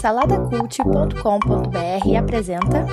[0.00, 2.84] Saladacult.com.br apresenta.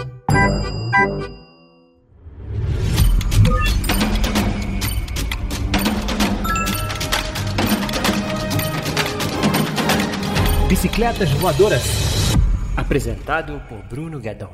[10.68, 12.36] Bicicletas Voadoras.
[12.78, 14.52] Apresentado por Bruno Guedon.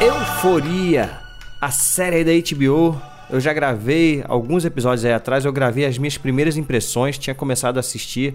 [0.00, 1.18] Euforia,
[1.62, 3.15] a série da HBO.
[3.28, 7.76] Eu já gravei alguns episódios aí atrás, eu gravei as minhas primeiras impressões, tinha começado
[7.76, 8.34] a assistir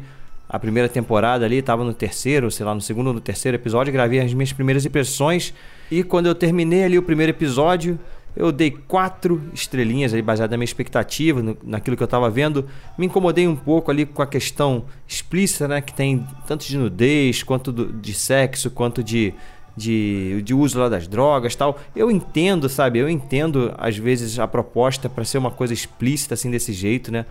[0.49, 3.93] a primeira temporada ali, estava no terceiro, sei lá, no segundo ou no terceiro episódio,
[3.93, 5.53] gravei as minhas primeiras impressões
[5.89, 7.97] e quando eu terminei ali o primeiro episódio,
[8.35, 12.65] eu dei quatro estrelinhas aí, baseado na minha expectativa, no, naquilo que eu estava vendo.
[12.97, 15.81] Me incomodei um pouco ali com a questão explícita, né?
[15.81, 19.33] Que tem tanto de nudez, quanto do, de sexo, quanto de,
[19.75, 21.79] de, de uso lá das drogas tal.
[21.95, 22.99] Eu entendo, sabe?
[22.99, 27.25] Eu entendo, às vezes, a proposta para ser uma coisa explícita assim desse jeito, né?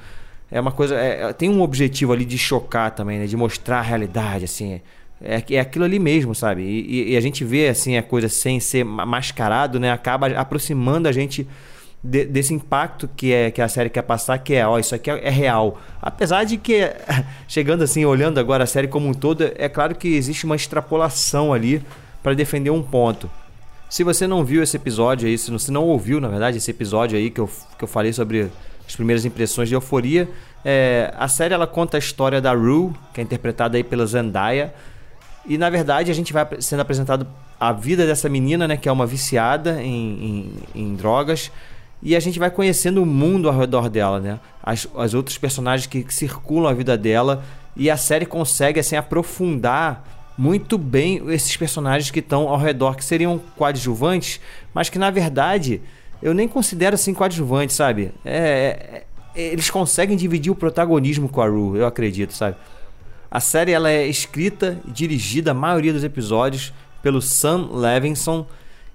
[0.50, 0.96] É uma coisa.
[0.96, 3.26] É, tem um objetivo ali de chocar também, né?
[3.26, 4.80] De mostrar a realidade, assim.
[5.22, 6.62] É, é aquilo ali mesmo, sabe?
[6.62, 9.92] E, e, a gente vê assim a coisa sem ser mascarado, né?
[9.92, 11.46] Acaba aproximando a gente
[12.02, 15.10] de, desse impacto que é que a série quer passar, que é, ó, isso aqui
[15.10, 15.78] é, é real.
[16.00, 16.90] Apesar de que,
[17.46, 21.52] chegando assim, olhando agora a série como um todo, é claro que existe uma extrapolação
[21.52, 21.82] ali
[22.22, 23.30] para defender um ponto.
[23.88, 27.18] Se você não viu esse episódio aí, se você não ouviu, na verdade, esse episódio
[27.18, 28.50] aí que eu, que eu falei sobre
[28.86, 30.28] as primeiras impressões de euforia,
[30.64, 34.72] é, a série ela conta a história da Rue, que é interpretada aí pela Zendaya,
[35.46, 37.26] e na verdade a gente vai sendo apresentado
[37.58, 41.50] a vida dessa menina, né, que é uma viciada em, em, em drogas,
[42.02, 44.40] e a gente vai conhecendo o mundo ao redor dela, né?
[44.62, 47.44] As, as outros personagens que, que circulam a vida dela,
[47.76, 53.04] e a série consegue assim aprofundar muito bem esses personagens que estão ao redor, que
[53.04, 54.40] seriam coadjuvantes,
[54.72, 55.82] mas que na verdade
[56.22, 58.10] eu nem considero assim coadjuvantes, sabe?
[58.24, 62.56] É, é, eles conseguem dividir o protagonismo com a Ru, eu acredito, sabe?
[63.30, 68.46] A série ela é escrita e dirigida, a maioria dos episódios, pelo Sam Levinson.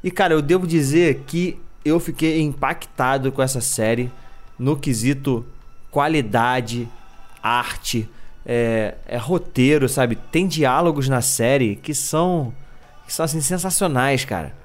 [0.03, 4.11] E cara, eu devo dizer que eu fiquei impactado com essa série
[4.57, 5.45] no quesito
[5.91, 6.89] qualidade,
[7.43, 8.09] arte,
[8.45, 10.15] é, é roteiro, sabe?
[10.15, 12.53] Tem diálogos na série que são
[13.05, 14.55] que são assim sensacionais, cara.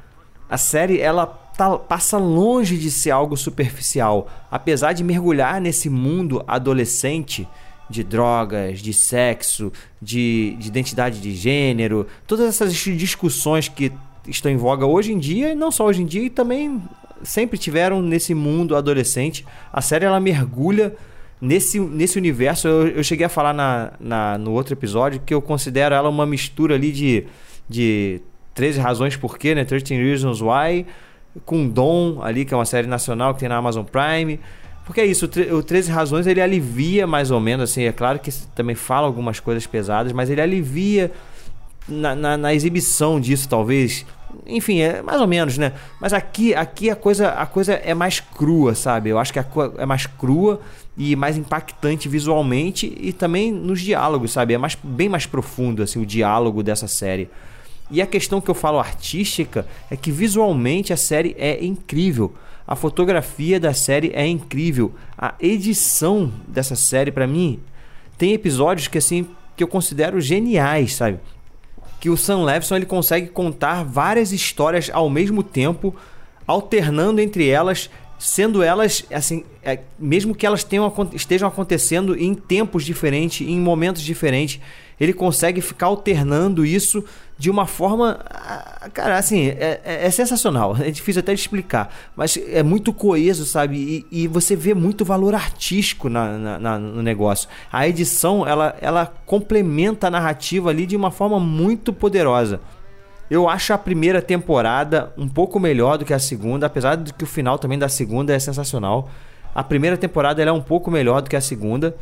[0.48, 6.42] A série ela tá, passa longe de ser algo superficial, apesar de mergulhar nesse mundo
[6.46, 7.46] adolescente
[7.88, 13.92] de drogas, de sexo, de, de identidade de gênero, todas essas discussões que
[14.26, 16.80] estão em voga hoje em dia, e não só hoje em dia, e também
[17.22, 19.44] sempre tiveram nesse mundo adolescente.
[19.72, 20.96] A série ela mergulha
[21.40, 22.68] nesse, nesse universo.
[22.68, 26.26] Eu, eu cheguei a falar na, na, no outro episódio que eu considero ela uma
[26.26, 27.24] mistura ali de,
[27.68, 28.20] de
[28.54, 29.64] 13 razões por quê, né?
[29.64, 30.86] 13 Reasons Why,
[31.44, 34.40] com Dom ali, que é uma série nacional que tem na Amazon Prime.
[34.84, 38.32] Porque é isso, o 13 Razões ele alivia mais ou menos, assim, é claro que
[38.56, 41.12] também fala algumas coisas pesadas, mas ele alivia
[41.88, 44.04] na, na, na, exibição disso, talvez.
[44.46, 45.72] Enfim, é mais ou menos, né?
[46.00, 49.10] Mas aqui, aqui a coisa, a coisa é mais crua, sabe?
[49.10, 49.46] Eu acho que a
[49.78, 50.60] é mais crua
[50.96, 54.54] e mais impactante visualmente e também nos diálogos, sabe?
[54.54, 57.28] É mais, bem mais profundo assim o diálogo dessa série.
[57.90, 62.32] E a questão que eu falo artística é que visualmente a série é incrível.
[62.66, 64.94] A fotografia da série é incrível.
[65.18, 67.58] A edição dessa série para mim
[68.16, 69.26] tem episódios que assim
[69.56, 71.18] que eu considero geniais, sabe?
[72.00, 75.94] Que o Sam Levinson ele consegue contar várias histórias ao mesmo tempo,
[76.46, 77.90] alternando entre elas,
[78.20, 84.02] sendo elas assim, é, mesmo que elas tenham, estejam acontecendo em tempos diferentes, em momentos
[84.02, 84.60] diferentes,
[85.00, 87.02] ele consegue ficar alternando isso
[87.38, 88.20] de uma forma.
[88.28, 90.76] Ah, cara, assim, é, é, é, sensacional.
[90.78, 91.94] É difícil até de explicar.
[92.14, 94.06] Mas é muito coeso, sabe?
[94.12, 97.48] E, e você vê muito valor artístico na, na, na, no negócio.
[97.72, 102.60] A edição, ela, ela complementa a narrativa ali de uma forma muito poderosa.
[103.30, 107.22] Eu acho a primeira temporada um pouco melhor do que a segunda, apesar de que
[107.22, 109.08] o final também da segunda é sensacional.
[109.54, 111.94] A primeira temporada é um pouco melhor do que a segunda.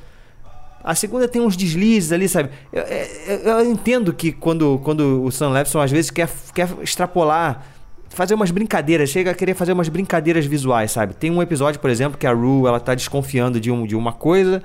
[0.82, 2.48] A segunda tem uns deslizes ali, sabe?
[2.72, 7.62] Eu, eu, eu entendo que quando, quando o Sam Levinson às vezes quer, quer extrapolar,
[8.08, 11.14] fazer umas brincadeiras, chega a querer fazer umas brincadeiras visuais, sabe?
[11.14, 14.14] Tem um episódio, por exemplo, que a Rue ela tá desconfiando de, um, de uma
[14.14, 14.62] coisa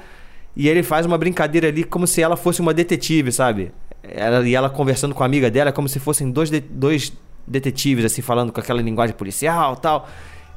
[0.56, 3.72] e ele faz uma brincadeira ali como se ela fosse uma detetive, sabe?
[4.04, 7.14] Ela, e ela conversando com a amiga dela como se fossem dois, de, dois
[7.48, 10.08] detetives, assim, falando com aquela linguagem policial tal.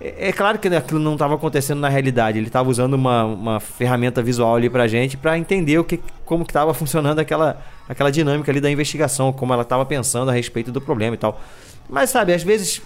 [0.01, 2.39] É, é claro que aquilo não estava acontecendo na realidade.
[2.39, 6.45] Ele estava usando uma, uma ferramenta visual ali pra gente para entender o que, como
[6.45, 10.73] que estava funcionando aquela, aquela dinâmica ali da investigação, como ela estava pensando a respeito
[10.73, 11.41] do problema e tal.
[11.89, 12.83] Mas sabe, às vezes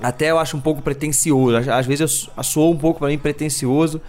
[0.00, 1.70] até eu acho um pouco pretencioso.
[1.70, 4.00] Às, vezes eu sou um pouco para mim pretencioso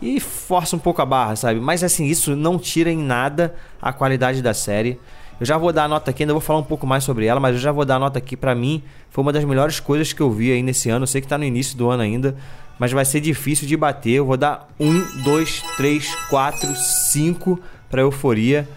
[0.00, 1.60] e força um pouco a barra, sabe?
[1.60, 4.98] Mas assim, isso não tira em nada a qualidade da série.
[5.38, 7.40] Eu já vou dar a nota aqui, ainda vou falar um pouco mais sobre ela,
[7.40, 8.82] mas eu já vou dar a nota aqui para mim.
[9.10, 11.02] Foi uma das melhores coisas que eu vi aí nesse ano.
[11.02, 12.36] Eu sei que tá no início do ano ainda,
[12.78, 14.12] mas vai ser difícil de bater.
[14.12, 17.58] Eu vou dar um, dois, três, quatro, cinco
[17.90, 18.68] para Euforia.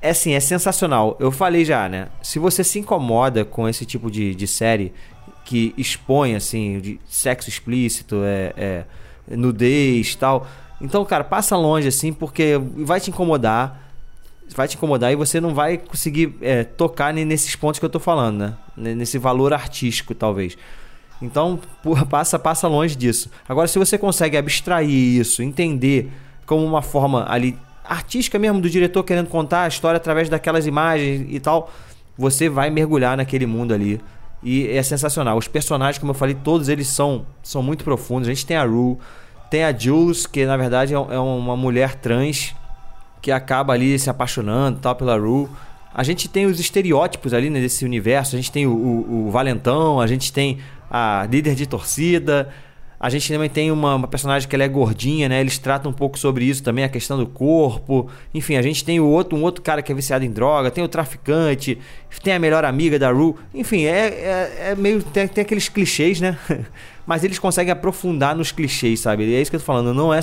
[0.00, 1.16] É assim, é sensacional.
[1.18, 2.08] Eu falei já, né?
[2.22, 4.92] Se você se incomoda com esse tipo de, de série
[5.44, 8.84] que expõe, assim, de sexo explícito, é, é
[9.28, 10.46] nudez tal.
[10.80, 13.86] Então, cara, passa longe, assim, porque vai te incomodar
[14.54, 17.98] vai te incomodar e você não vai conseguir é, tocar nesses pontos que eu tô
[17.98, 18.38] falando,
[18.76, 18.94] né?
[18.94, 20.56] Nesse valor artístico, talvez.
[21.20, 21.58] Então,
[22.08, 23.30] passa, passa longe disso.
[23.48, 26.10] Agora, se você consegue abstrair isso, entender
[26.44, 31.26] como uma forma ali artística mesmo do diretor querendo contar a história através daquelas imagens
[31.28, 31.72] e tal,
[32.18, 34.00] você vai mergulhar naquele mundo ali.
[34.48, 35.36] E é sensacional.
[35.36, 38.28] Os personagens, como eu falei, todos eles são, são muito profundos.
[38.28, 38.96] A gente tem a Rue,
[39.50, 42.54] tem a Jules, que na verdade é, é uma mulher trans
[43.20, 45.48] que acaba ali se apaixonando tal pela Rue.
[45.92, 48.36] A gente tem os estereótipos ali né, nesse universo.
[48.36, 52.48] A gente tem o, o, o Valentão, a gente tem a líder de torcida,
[52.98, 55.40] a gente também tem uma, uma, personagem que ela é gordinha, né?
[55.40, 58.08] Eles tratam um pouco sobre isso também, a questão do corpo.
[58.32, 60.82] Enfim, a gente tem o outro, um outro cara que é viciado em droga, tem
[60.82, 61.78] o traficante,
[62.22, 63.34] tem a melhor amiga da Rue.
[63.54, 65.02] Enfim, é, é, é meio.
[65.02, 66.38] Tem, tem, aqueles clichês, né?
[67.06, 69.24] Mas eles conseguem aprofundar nos clichês, sabe?
[69.24, 69.92] E é isso que eu tô falando.
[69.92, 70.20] Não é.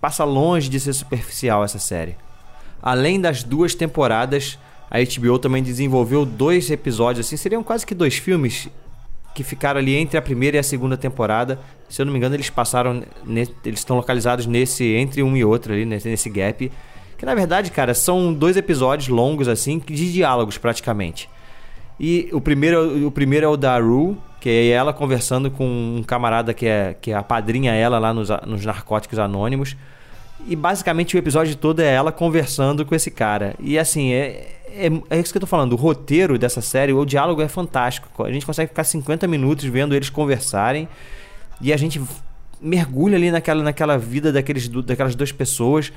[0.00, 2.16] Passa longe de ser superficial essa série.
[2.80, 4.58] Além das duas temporadas,
[4.88, 8.68] a HBO também desenvolveu dois episódios, assim, seriam quase que dois filmes
[9.34, 11.58] que ficaram ali entre a primeira e a segunda temporada.
[11.88, 13.02] Se eu não me engano, eles passaram.
[13.64, 14.84] eles estão localizados nesse.
[14.84, 16.70] entre um e outro ali, nesse, nesse gap.
[17.16, 21.28] Que na verdade, cara, são dois episódios longos, assim, de diálogos praticamente.
[21.98, 26.02] E o primeiro, o primeiro é o da Rue, que é ela conversando com um
[26.02, 29.76] camarada que é, que é a padrinha ela lá nos, nos Narcóticos Anônimos.
[30.46, 33.54] E basicamente o episódio todo é ela conversando com esse cara.
[33.60, 35.72] E assim, é, é, é, isso que eu tô falando.
[35.72, 38.24] O roteiro dessa série, o diálogo é fantástico.
[38.24, 40.88] A gente consegue ficar 50 minutos vendo eles conversarem
[41.60, 42.00] e a gente
[42.60, 45.92] mergulha ali naquela, naquela vida daqueles, daquelas duas pessoas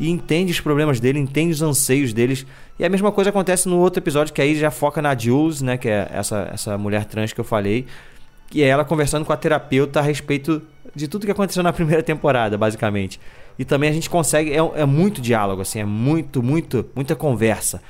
[0.00, 2.46] e entende os problemas dele, entende os anseios deles.
[2.78, 5.76] E a mesma coisa acontece no outro episódio que aí já foca na Jules, né,
[5.76, 7.86] que é essa, essa mulher trans que eu falei,
[8.48, 10.62] que é ela conversando com a terapeuta a respeito
[10.94, 13.20] de tudo que aconteceu na primeira temporada, basicamente.
[13.58, 17.82] E também a gente consegue é, é muito diálogo assim, é muito, muito, muita conversa.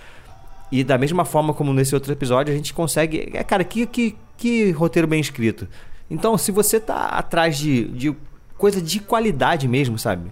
[0.71, 3.31] E da mesma forma como nesse outro episódio, a gente consegue.
[3.33, 5.67] É, cara, que, que, que roteiro bem escrito.
[6.11, 8.17] Então, se você tá atrás de, de
[8.57, 10.31] coisa de qualidade mesmo, sabe?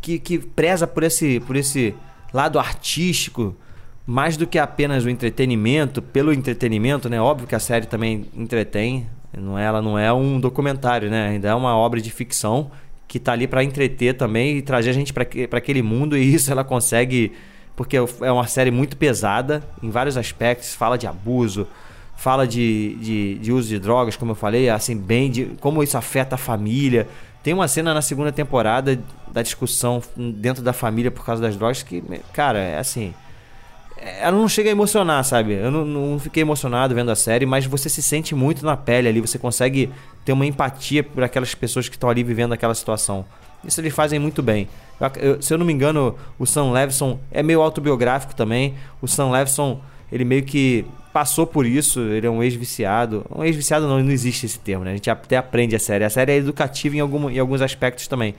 [0.00, 1.94] Que, que preza por esse, por esse
[2.32, 3.56] lado artístico,
[4.06, 7.20] mais do que apenas o entretenimento, pelo entretenimento, né?
[7.20, 9.08] Óbvio que a série também entretém.
[9.36, 11.28] Não é, ela não é um documentário, né?
[11.28, 12.70] Ainda é uma obra de ficção
[13.08, 15.24] que tá ali para entreter também e trazer a gente para
[15.58, 17.32] aquele mundo e isso ela consegue
[17.76, 21.68] porque é uma série muito pesada em vários aspectos, fala de abuso,
[22.16, 25.98] fala de, de, de, uso de drogas, como eu falei, assim, bem de como isso
[25.98, 27.06] afeta a família.
[27.42, 28.98] Tem uma cena na segunda temporada
[29.30, 32.02] da discussão dentro da família por causa das drogas que,
[32.32, 33.14] cara, é assim.
[33.98, 35.54] Ela não chega a emocionar, sabe?
[35.54, 39.08] Eu não, não fiquei emocionado vendo a série, mas você se sente muito na pele
[39.08, 39.90] ali, você consegue
[40.24, 43.24] ter uma empatia por aquelas pessoas que estão ali vivendo aquela situação.
[43.64, 44.68] Isso eles fazem muito bem.
[45.20, 48.74] Eu, se eu não me engano, o Sam Levinson é meio autobiográfico também.
[49.00, 49.80] O Sam Levinson,
[50.12, 53.24] ele meio que passou por isso, ele é um ex-viciado.
[53.34, 54.92] Um ex-viciado não, não existe esse termo, né?
[54.92, 56.04] A gente até aprende a série.
[56.04, 58.34] A série é educativa em, algum, em alguns aspectos também.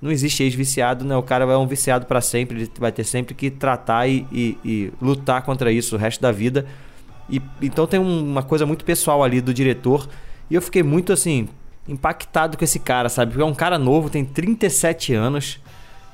[0.00, 1.14] Não existe ex-viciado, né?
[1.16, 4.58] O cara é um viciado para sempre, ele vai ter sempre que tratar e, e,
[4.64, 6.66] e, lutar contra isso o resto da vida.
[7.28, 10.08] E, então tem uma coisa muito pessoal ali do diretor.
[10.50, 11.48] E eu fiquei muito assim,
[11.86, 13.32] impactado com esse cara, sabe?
[13.32, 15.60] Porque é um cara novo, tem 37 anos.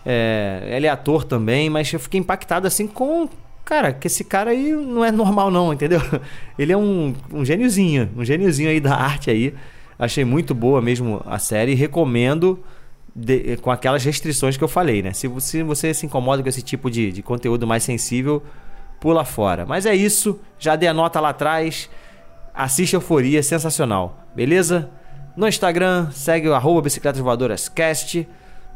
[0.04, 3.28] É, ele é ator também, mas eu fiquei impactado assim com.
[3.64, 6.00] Cara, que esse cara aí não é normal, não, entendeu?
[6.56, 9.52] Ele é um, um gêniozinho, um gêniozinho aí da arte aí.
[9.98, 11.74] Achei muito boa mesmo a série.
[11.74, 12.62] Recomendo
[13.18, 15.14] de, com aquelas restrições que eu falei, né?
[15.14, 18.42] Se você, se você se incomoda com esse tipo de, de conteúdo mais sensível,
[19.00, 19.64] pula fora.
[19.64, 20.38] Mas é isso.
[20.58, 21.88] Já dei a nota lá atrás.
[22.52, 24.26] Assiste Euforia, sensacional.
[24.34, 24.90] Beleza?
[25.34, 28.28] No Instagram, segue o arroba Bicicletas Voadoras Cast.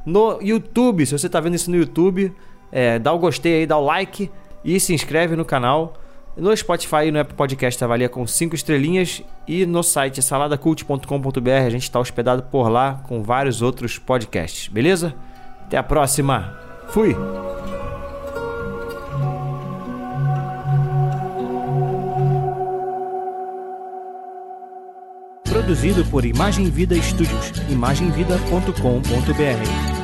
[0.07, 2.35] No YouTube, se você está vendo isso no YouTube,
[2.73, 4.31] é, dá o gostei aí, dá o like
[4.65, 6.00] e se inscreve no canal.
[6.37, 9.23] No Spotify e no Apple Podcast avalia com 5 estrelinhas.
[9.47, 15.15] E no site saladacult.com.br a gente está hospedado por lá com vários outros podcasts, beleza?
[15.67, 16.57] Até a próxima.
[16.89, 17.15] Fui!
[25.71, 30.00] produzido por Imagem Vida Studios, imagemvida.com.br.